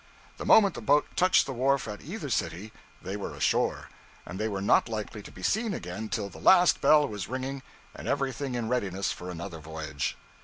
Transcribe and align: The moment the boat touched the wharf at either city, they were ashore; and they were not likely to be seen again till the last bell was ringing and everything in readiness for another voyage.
The 0.37 0.47
moment 0.47 0.73
the 0.73 0.81
boat 0.81 1.05
touched 1.15 1.45
the 1.45 1.53
wharf 1.53 1.87
at 1.87 2.01
either 2.01 2.31
city, 2.31 2.73
they 3.03 3.15
were 3.15 3.35
ashore; 3.35 3.89
and 4.25 4.39
they 4.39 4.47
were 4.47 4.59
not 4.59 4.89
likely 4.89 5.21
to 5.21 5.31
be 5.31 5.43
seen 5.43 5.75
again 5.75 6.09
till 6.09 6.27
the 6.27 6.39
last 6.39 6.81
bell 6.81 7.07
was 7.07 7.27
ringing 7.27 7.61
and 7.95 8.07
everything 8.07 8.55
in 8.55 8.67
readiness 8.67 9.11
for 9.11 9.29
another 9.29 9.59
voyage. 9.59 10.17